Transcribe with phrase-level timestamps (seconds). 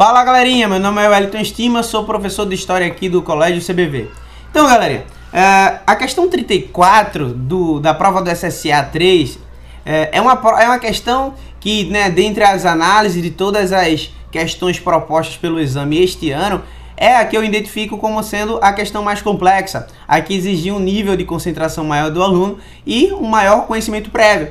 [0.00, 4.08] Fala galerinha, meu nome é Wellington Estima, sou professor de História aqui do Colégio CBV.
[4.50, 9.38] Então galerinha, é, a questão 34 do, da prova do SSA 3
[9.84, 14.80] é, é, uma, é uma questão que, né, dentre as análises de todas as questões
[14.80, 16.62] propostas pelo exame este ano,
[16.96, 20.80] é a que eu identifico como sendo a questão mais complexa, a que exigia um
[20.80, 22.56] nível de concentração maior do aluno
[22.86, 24.48] e um maior conhecimento prévio.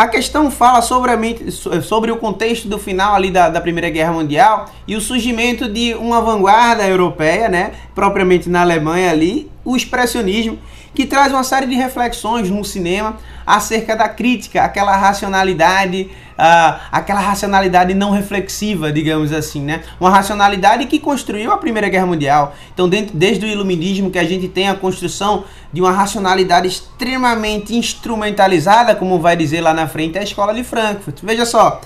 [0.00, 4.14] A questão fala sobre, a, sobre o contexto do final ali da, da, Primeira Guerra
[4.14, 10.58] Mundial e o surgimento de uma vanguarda europeia, né, propriamente na Alemanha ali, o expressionismo,
[10.94, 17.20] que traz uma série de reflexões no cinema acerca da crítica, aquela racionalidade, uh, aquela
[17.20, 19.82] racionalidade não reflexiva, digamos assim, né?
[20.00, 22.54] Uma racionalidade que construiu a Primeira Guerra Mundial.
[22.72, 27.76] Então, dentro, desde o Iluminismo, que a gente tem a construção de uma racionalidade extremamente
[27.76, 31.18] instrumentalizada, como vai dizer lá na frente a Escola de Frankfurt.
[31.22, 31.80] Veja só,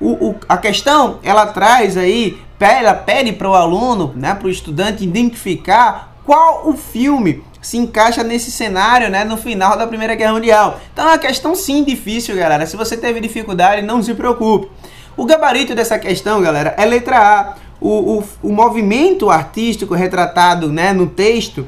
[0.00, 4.50] o, o, a questão ela traz aí, ela pede para o aluno, né, para o
[4.50, 10.34] estudante identificar qual o filme se encaixa nesse cenário, né, no final da Primeira Guerra
[10.34, 10.80] Mundial.
[10.92, 12.66] Então é uma questão sim difícil, galera.
[12.66, 14.68] Se você teve dificuldade, não se preocupe.
[15.16, 17.54] O gabarito dessa questão, galera, é letra A.
[17.80, 21.66] O, o, o movimento artístico retratado né, no texto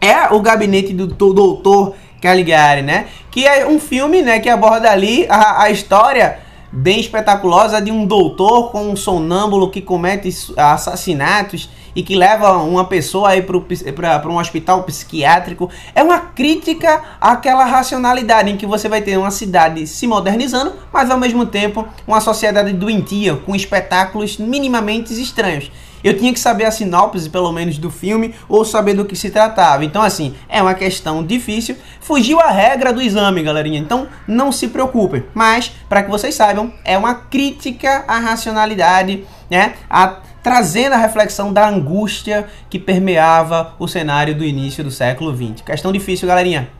[0.00, 3.06] é o gabinete do, do doutor Caligari, né?
[3.30, 6.38] Que é um filme né, que aborda ali a, a história
[6.70, 12.84] bem espetaculosa de um doutor com um sonâmbulo que comete assassinatos e que leva uma
[12.84, 15.70] pessoa aí para um hospital psiquiátrico.
[15.94, 21.10] É uma crítica àquela racionalidade em que você vai ter uma cidade se modernizando, mas
[21.10, 25.70] ao mesmo tempo uma sociedade doentia, com espetáculos minimamente estranhos
[26.02, 29.30] eu tinha que saber a sinopse, pelo menos, do filme ou saber do que se
[29.30, 29.84] tratava.
[29.84, 31.76] Então, assim, é uma questão difícil.
[32.00, 33.78] Fugiu a regra do exame, galerinha.
[33.78, 35.24] Então, não se preocupem.
[35.32, 39.74] Mas, para que vocês saibam, é uma crítica à racionalidade, né?
[39.88, 45.60] A, trazendo a reflexão da angústia que permeava o cenário do início do século XX.
[45.60, 46.70] Questão difícil, galerinha.